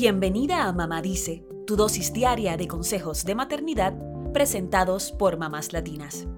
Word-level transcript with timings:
Bienvenida 0.00 0.68
a 0.68 0.72
Mamá 0.72 1.02
Dice, 1.02 1.44
tu 1.66 1.74
dosis 1.74 2.12
diaria 2.12 2.56
de 2.56 2.68
consejos 2.68 3.24
de 3.24 3.34
maternidad 3.34 3.98
presentados 4.32 5.10
por 5.10 5.38
mamás 5.38 5.72
latinas. 5.72 6.28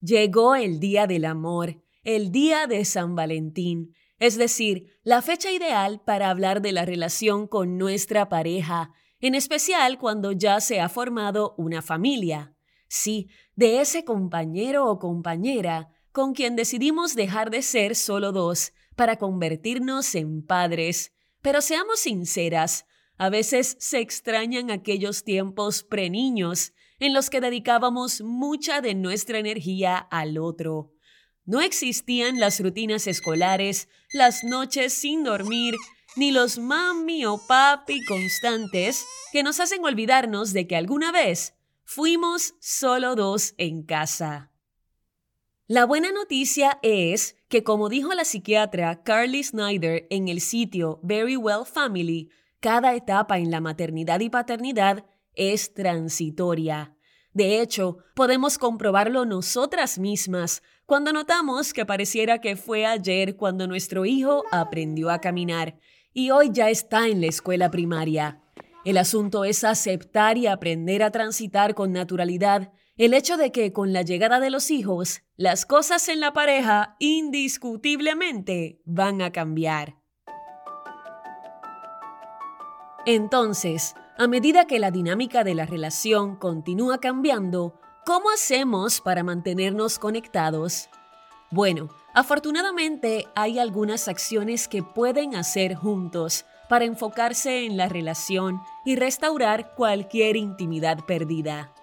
Llegó 0.00 0.54
el 0.54 0.78
Día 0.78 1.08
del 1.08 1.24
Amor, 1.24 1.82
el 2.04 2.30
Día 2.30 2.68
de 2.68 2.84
San 2.84 3.16
Valentín, 3.16 3.92
es 4.20 4.38
decir, 4.38 4.86
la 5.02 5.20
fecha 5.20 5.50
ideal 5.50 6.00
para 6.06 6.30
hablar 6.30 6.62
de 6.62 6.70
la 6.70 6.84
relación 6.84 7.48
con 7.48 7.76
nuestra 7.76 8.28
pareja, 8.28 8.92
en 9.18 9.34
especial 9.34 9.98
cuando 9.98 10.30
ya 10.30 10.60
se 10.60 10.80
ha 10.80 10.88
formado 10.88 11.56
una 11.58 11.82
familia. 11.82 12.54
Sí, 12.86 13.30
de 13.56 13.80
ese 13.80 14.04
compañero 14.04 14.86
o 14.88 15.00
compañera 15.00 15.88
con 16.12 16.34
quien 16.34 16.54
decidimos 16.54 17.16
dejar 17.16 17.50
de 17.50 17.62
ser 17.62 17.96
solo 17.96 18.30
dos 18.30 18.72
para 18.96 19.16
convertirnos 19.16 20.14
en 20.14 20.44
padres. 20.44 21.12
Pero 21.42 21.60
seamos 21.60 22.00
sinceras, 22.00 22.86
a 23.16 23.28
veces 23.28 23.76
se 23.78 24.00
extrañan 24.00 24.70
aquellos 24.70 25.24
tiempos 25.24 25.84
preniños 25.84 26.72
en 26.98 27.14
los 27.14 27.30
que 27.30 27.40
dedicábamos 27.40 28.22
mucha 28.22 28.80
de 28.80 28.94
nuestra 28.94 29.38
energía 29.38 29.96
al 29.96 30.38
otro. 30.38 30.92
No 31.44 31.60
existían 31.60 32.40
las 32.40 32.60
rutinas 32.60 33.06
escolares, 33.06 33.88
las 34.12 34.44
noches 34.44 34.94
sin 34.94 35.24
dormir, 35.24 35.74
ni 36.16 36.30
los 36.30 36.58
mami 36.58 37.26
o 37.26 37.38
papi 37.46 38.04
constantes 38.04 39.04
que 39.32 39.42
nos 39.42 39.60
hacen 39.60 39.84
olvidarnos 39.84 40.52
de 40.52 40.66
que 40.66 40.76
alguna 40.76 41.12
vez 41.12 41.54
fuimos 41.84 42.54
solo 42.60 43.14
dos 43.14 43.54
en 43.58 43.82
casa. 43.82 44.53
La 45.66 45.86
buena 45.86 46.12
noticia 46.12 46.78
es 46.82 47.36
que, 47.48 47.64
como 47.64 47.88
dijo 47.88 48.12
la 48.12 48.26
psiquiatra 48.26 49.02
Carly 49.02 49.42
Snyder 49.42 50.06
en 50.10 50.28
el 50.28 50.42
sitio 50.42 51.00
Very 51.02 51.38
Well 51.38 51.64
Family, 51.64 52.28
cada 52.60 52.94
etapa 52.94 53.38
en 53.38 53.50
la 53.50 53.62
maternidad 53.62 54.20
y 54.20 54.28
paternidad 54.28 55.06
es 55.34 55.72
transitoria. 55.72 56.94
De 57.32 57.62
hecho, 57.62 57.96
podemos 58.14 58.58
comprobarlo 58.58 59.24
nosotras 59.24 59.98
mismas 59.98 60.62
cuando 60.84 61.14
notamos 61.14 61.72
que 61.72 61.86
pareciera 61.86 62.42
que 62.42 62.56
fue 62.56 62.84
ayer 62.84 63.34
cuando 63.34 63.66
nuestro 63.66 64.04
hijo 64.04 64.44
aprendió 64.52 65.08
a 65.08 65.22
caminar 65.22 65.78
y 66.12 66.30
hoy 66.30 66.50
ya 66.52 66.68
está 66.68 67.08
en 67.08 67.22
la 67.22 67.28
escuela 67.28 67.70
primaria. 67.70 68.42
El 68.84 68.98
asunto 68.98 69.46
es 69.46 69.64
aceptar 69.64 70.36
y 70.36 70.46
aprender 70.46 71.02
a 71.02 71.10
transitar 71.10 71.74
con 71.74 71.90
naturalidad 71.90 72.70
el 72.96 73.12
hecho 73.12 73.36
de 73.36 73.50
que 73.50 73.72
con 73.72 73.92
la 73.92 74.02
llegada 74.02 74.38
de 74.38 74.50
los 74.50 74.70
hijos, 74.70 75.22
las 75.36 75.66
cosas 75.66 76.08
en 76.08 76.20
la 76.20 76.32
pareja 76.32 76.94
indiscutiblemente 77.00 78.80
van 78.84 79.20
a 79.20 79.32
cambiar. 79.32 79.96
Entonces, 83.04 83.94
a 84.16 84.28
medida 84.28 84.66
que 84.66 84.78
la 84.78 84.92
dinámica 84.92 85.42
de 85.42 85.54
la 85.54 85.66
relación 85.66 86.36
continúa 86.36 86.98
cambiando, 86.98 87.80
¿cómo 88.06 88.30
hacemos 88.30 89.00
para 89.00 89.24
mantenernos 89.24 89.98
conectados? 89.98 90.88
Bueno, 91.50 91.88
afortunadamente 92.14 93.26
hay 93.34 93.58
algunas 93.58 94.06
acciones 94.06 94.68
que 94.68 94.84
pueden 94.84 95.34
hacer 95.34 95.74
juntos 95.74 96.46
para 96.68 96.84
enfocarse 96.84 97.66
en 97.66 97.76
la 97.76 97.88
relación 97.88 98.60
y 98.84 98.96
restaurar 98.96 99.74
cualquier 99.74 100.36
intimidad 100.36 101.04
perdida. 101.04 101.74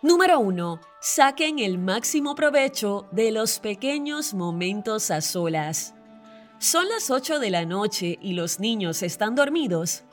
Número 0.00 0.38
1. 0.38 0.80
Saquen 1.00 1.58
el 1.58 1.76
máximo 1.76 2.36
provecho 2.36 3.08
de 3.10 3.32
los 3.32 3.58
pequeños 3.58 4.32
momentos 4.32 5.10
a 5.10 5.20
solas. 5.20 5.92
Son 6.60 6.88
las 6.88 7.10
8 7.10 7.40
de 7.40 7.50
la 7.50 7.64
noche 7.64 8.16
y 8.22 8.34
los 8.34 8.60
niños 8.60 9.02
están 9.02 9.34
dormidos. 9.34 10.04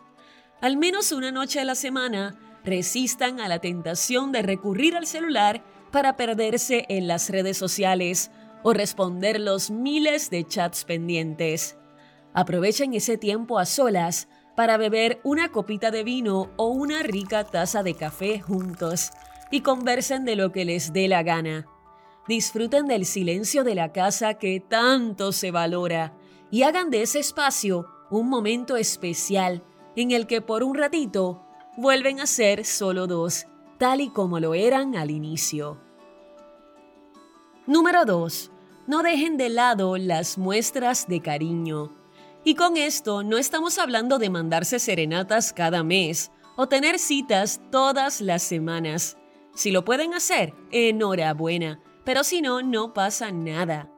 Al 0.60 0.78
menos 0.78 1.12
una 1.12 1.32
noche 1.32 1.60
a 1.60 1.66
la 1.66 1.76
semana, 1.76 2.36
resistan 2.64 3.40
a 3.40 3.48
la 3.48 3.60
tentación 3.60 4.32
de 4.32 4.42
recurrir 4.42 4.96
al 4.96 5.06
celular 5.06 5.64
para 5.92 6.16
perderse 6.16 6.88
en 6.90 7.08
las 7.08 7.30
redes 7.30 7.56
sociales 7.56 8.32
o 8.64 8.74
responder 8.74 9.40
los 9.40 9.70
miles 9.70 10.32
de 10.32 10.48
chats 10.48 10.84
pendientes. 10.84 11.78
Aprovechen 12.34 12.96
ese 12.96 13.20
tiempo 13.20 13.60
a 13.60 13.68
solas 13.68 14.30
para 14.56 14.78
beber 14.78 15.20
una 15.24 15.52
copita 15.52 15.92
de 15.92 16.04
vino 16.04 16.50
o 16.56 16.70
una 16.70 17.04
rica 17.04 17.44
taza 17.44 17.84
de 17.84 17.94
café 17.94 18.40
juntos 18.40 19.12
y 19.56 19.62
conversen 19.62 20.26
de 20.26 20.36
lo 20.36 20.52
que 20.52 20.66
les 20.66 20.92
dé 20.92 21.08
la 21.08 21.24
gana. 21.24 21.66
Disfruten 22.28 22.88
del 22.88 23.06
silencio 23.06 23.64
de 23.64 23.74
la 23.74 23.94
casa 23.94 24.34
que 24.34 24.60
tanto 24.60 25.32
se 25.32 25.50
valora 25.50 26.14
y 26.52 26.64
hagan 26.64 26.90
de 26.90 27.04
ese 27.04 27.20
espacio 27.20 27.88
un 28.12 28.28
momento 28.28 28.76
especial 28.76 29.64
en 29.96 30.12
el 30.12 30.28
que 30.28 30.42
por 30.42 30.62
un 30.62 30.76
ratito 30.76 31.42
vuelven 31.78 32.20
a 32.20 32.26
ser 32.26 32.66
solo 32.66 33.08
dos, 33.08 33.46
tal 33.78 34.02
y 34.02 34.10
como 34.10 34.42
lo 34.42 34.56
eran 34.56 34.98
al 34.98 35.10
inicio. 35.10 35.80
Número 37.66 38.04
2. 38.04 38.52
No 38.88 39.04
dejen 39.04 39.38
de 39.38 39.50
lado 39.50 39.96
las 39.96 40.38
muestras 40.38 41.08
de 41.08 41.22
cariño. 41.22 41.96
Y 42.44 42.56
con 42.56 42.76
esto 42.76 43.24
no 43.24 43.38
estamos 43.38 43.80
hablando 43.80 44.20
de 44.20 44.30
mandarse 44.30 44.80
serenatas 44.80 45.54
cada 45.54 45.82
mes 45.82 46.32
o 46.58 46.68
tener 46.68 47.00
citas 47.00 47.62
todas 47.72 48.20
las 48.20 48.44
semanas. 48.44 49.18
Si 49.56 49.72
lo 49.72 49.86
pueden 49.86 50.14
hacer, 50.14 50.54
enhorabuena, 50.72 51.80
pero 52.04 52.26
si 52.26 52.42
no, 52.42 52.62
no 52.62 52.94
pasa 52.94 53.32
nada. 53.32 53.90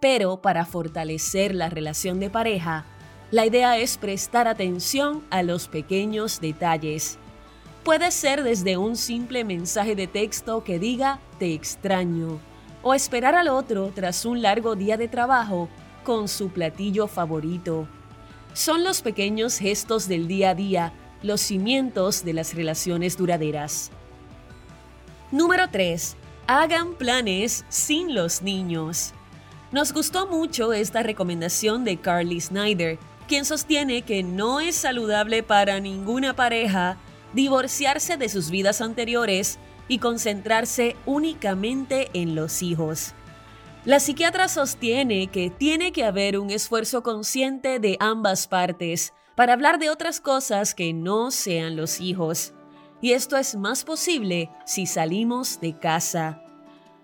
Pero 0.00 0.40
para 0.40 0.64
fortalecer 0.64 1.52
la 1.52 1.68
relación 1.68 2.20
de 2.20 2.30
pareja, 2.30 2.86
la 3.32 3.44
idea 3.44 3.76
es 3.76 3.98
prestar 3.98 4.46
atención 4.46 5.24
a 5.30 5.42
los 5.42 5.66
pequeños 5.66 6.40
detalles. 6.40 7.18
Puede 7.82 8.12
ser 8.12 8.44
desde 8.44 8.76
un 8.76 8.94
simple 8.94 9.44
mensaje 9.44 9.96
de 9.96 10.06
texto 10.06 10.62
que 10.62 10.78
diga 10.78 11.20
te 11.40 11.54
extraño, 11.54 12.38
o 12.82 12.94
esperar 12.94 13.34
al 13.34 13.48
otro 13.48 13.90
tras 13.92 14.24
un 14.24 14.42
largo 14.42 14.76
día 14.76 14.96
de 14.96 15.08
trabajo 15.08 15.68
con 16.04 16.28
su 16.28 16.50
platillo 16.50 17.08
favorito. 17.08 17.88
Son 18.52 18.84
los 18.84 19.02
pequeños 19.02 19.58
gestos 19.58 20.06
del 20.06 20.28
día 20.28 20.50
a 20.50 20.54
día 20.54 20.92
los 21.22 21.40
cimientos 21.40 22.24
de 22.24 22.32
las 22.32 22.54
relaciones 22.54 23.16
duraderas. 23.16 23.90
Número 25.32 25.68
3. 25.70 26.16
Hagan 26.48 26.94
planes 26.94 27.64
sin 27.68 28.16
los 28.16 28.42
niños. 28.42 29.12
Nos 29.70 29.92
gustó 29.92 30.26
mucho 30.26 30.72
esta 30.72 31.04
recomendación 31.04 31.84
de 31.84 31.98
Carly 31.98 32.40
Snyder, 32.40 32.98
quien 33.28 33.44
sostiene 33.44 34.02
que 34.02 34.24
no 34.24 34.58
es 34.58 34.74
saludable 34.74 35.44
para 35.44 35.78
ninguna 35.78 36.34
pareja 36.34 36.98
divorciarse 37.32 38.16
de 38.16 38.28
sus 38.28 38.50
vidas 38.50 38.80
anteriores 38.80 39.60
y 39.86 39.98
concentrarse 39.98 40.96
únicamente 41.06 42.10
en 42.12 42.34
los 42.34 42.60
hijos. 42.60 43.14
La 43.84 44.00
psiquiatra 44.00 44.48
sostiene 44.48 45.28
que 45.28 45.48
tiene 45.48 45.92
que 45.92 46.04
haber 46.04 46.40
un 46.40 46.50
esfuerzo 46.50 47.04
consciente 47.04 47.78
de 47.78 47.96
ambas 48.00 48.48
partes 48.48 49.12
para 49.36 49.52
hablar 49.52 49.78
de 49.78 49.90
otras 49.90 50.20
cosas 50.20 50.74
que 50.74 50.92
no 50.92 51.30
sean 51.30 51.76
los 51.76 52.00
hijos 52.00 52.52
y 53.00 53.12
esto 53.12 53.36
es 53.36 53.56
más 53.56 53.84
posible 53.84 54.50
si 54.64 54.86
salimos 54.86 55.60
de 55.60 55.78
casa. 55.78 56.42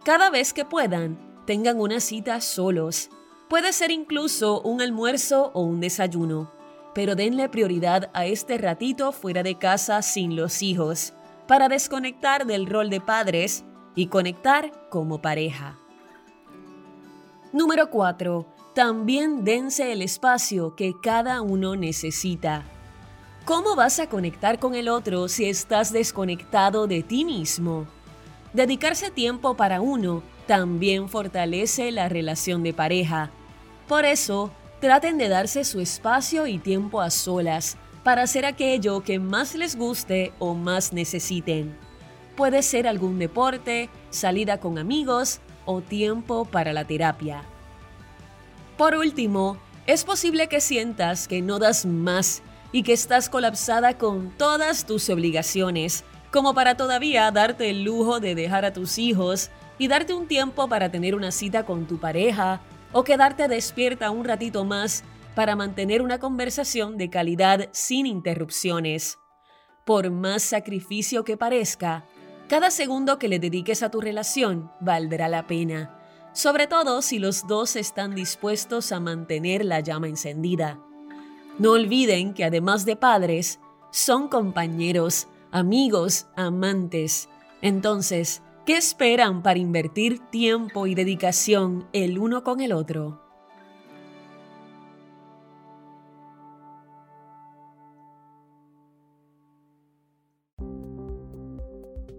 Cada 0.05 0.31
vez 0.31 0.53
que 0.53 0.65
puedan, 0.65 1.19
tengan 1.47 1.81
una 1.81 2.01
cita 2.01 2.41
solos. 2.41 3.09
Puede 3.49 3.73
ser 3.73 3.91
incluso 3.91 4.61
un 4.63 4.81
almuerzo 4.81 5.51
o 5.55 5.63
un 5.63 5.81
desayuno, 5.81 6.53
pero 6.95 7.15
denle 7.15 7.49
prioridad 7.49 8.11
a 8.13 8.27
este 8.27 8.59
ratito 8.59 9.13
fuera 9.13 9.43
de 9.43 9.57
casa 9.57 10.03
sin 10.03 10.37
los 10.37 10.63
hijos, 10.63 11.15
para 11.47 11.69
desconectar 11.69 12.47
del 12.47 12.67
rol 12.67 12.91
de 12.91 13.01
padres 13.01 13.65
y 13.95 14.09
conectar 14.09 14.89
como 14.91 15.23
pareja. 15.23 15.79
Número 17.53 17.89
4. 17.91 18.47
También 18.75 19.45
dense 19.45 19.93
el 19.93 20.03
espacio 20.03 20.75
que 20.75 20.93
cada 21.01 21.41
uno 21.41 21.77
necesita. 21.77 22.65
¿Cómo 23.47 23.77
vas 23.77 24.01
a 24.01 24.09
conectar 24.09 24.59
con 24.59 24.75
el 24.75 24.89
otro 24.89 25.29
si 25.29 25.45
estás 25.45 25.93
desconectado 25.93 26.89
de 26.89 27.05
ti 27.05 27.25
mismo? 27.25 27.87
Dedicarse 28.53 29.13
tiempo 29.13 29.57
para 29.57 29.81
uno 29.81 30.25
también 30.49 31.09
fortalece 31.09 31.93
la 31.93 32.09
relación 32.09 32.65
de 32.65 32.75
pareja. 32.75 33.31
Por 33.87 34.05
eso, 34.05 34.51
traten 34.81 35.17
de 35.17 35.29
darse 35.29 35.63
su 35.63 35.79
espacio 35.79 36.49
y 36.49 36.59
tiempo 36.59 37.01
a 37.01 37.11
solas 37.11 37.77
para 38.03 38.23
hacer 38.23 38.45
aquello 38.45 39.05
que 39.05 39.21
más 39.21 39.55
les 39.55 39.77
guste 39.77 40.33
o 40.41 40.55
más 40.55 40.93
necesiten. 40.93 41.79
Puede 42.37 42.65
ser 42.65 42.89
algún 42.89 43.21
deporte, 43.21 43.91
salida 44.11 44.59
con 44.59 44.77
amigos 44.77 45.39
o 45.67 45.83
tiempo 45.83 46.47
para 46.47 46.73
la 46.73 46.85
terapia. 46.85 47.45
Por 48.77 48.97
último, 48.97 49.57
es 49.87 50.05
posible 50.05 50.49
que 50.49 50.61
sientas 50.61 51.29
que 51.29 51.43
no 51.43 51.61
das 51.61 51.87
más 51.87 52.43
y 52.77 52.83
que 52.83 52.93
estás 52.93 53.31
colapsada 53.31 53.97
con 53.97 54.37
todas 54.37 54.85
tus 54.85 55.09
obligaciones, 55.09 56.05
como 56.31 56.53
para 56.53 56.77
todavía 56.77 57.31
darte 57.31 57.71
el 57.71 57.85
lujo 57.85 58.21
de 58.21 58.35
dejar 58.35 58.67
a 58.67 58.75
tus 58.75 58.99
hijos 58.99 59.51
y 59.79 59.89
darte 59.89 60.13
un 60.13 60.29
tiempo 60.29 60.69
para 60.69 60.91
tener 60.91 61.15
una 61.15 61.31
cita 61.31 61.65
con 61.65 61.87
tu 61.87 61.99
pareja 61.99 62.61
o 62.93 63.03
quedarte 63.03 63.49
despierta 63.49 64.11
un 64.11 64.27
ratito 64.27 64.67
más 64.67 65.05
para 65.35 65.57
mantener 65.57 66.03
una 66.03 66.19
conversación 66.19 66.99
de 66.99 67.09
calidad 67.09 67.71
sin 67.73 68.05
interrupciones. 68.05 69.19
Por 69.87 70.11
más 70.11 70.43
sacrificio 70.43 71.25
que 71.25 71.39
parezca, 71.39 72.05
cada 72.47 72.71
segundo 72.71 73.19
que 73.19 73.29
le 73.29 73.39
dediques 73.39 73.83
a 73.83 73.91
tu 73.91 74.03
relación 74.03 74.71
valdrá 74.83 75.29
la 75.29 75.47
pena, 75.47 75.99
sobre 76.35 76.67
todo 76.67 77.01
si 77.01 77.19
los 77.21 77.47
dos 77.47 77.75
están 77.75 78.15
dispuestos 78.15 78.93
a 78.93 79.01
mantener 79.01 79.65
la 79.65 79.81
llama 79.81 80.09
encendida. 80.09 80.79
No 81.59 81.73
olviden 81.73 82.35
que 82.35 82.45
además 82.45 82.85
de 82.85 82.97
padres, 82.97 83.61
son 83.91 84.29
compañeros, 84.29 85.29
amigos, 85.51 86.27
amantes. 86.37 87.29
Entonces, 87.63 88.43
¿qué 88.67 88.77
esperan 88.77 89.43
para 89.43 89.59
invertir 89.59 90.19
tiempo 90.31 90.87
y 90.87 90.95
dedicación 90.95 91.89
el 91.93 92.19
uno 92.19 92.43
con 92.45 92.61
el 92.61 92.73
otro? 92.73 93.26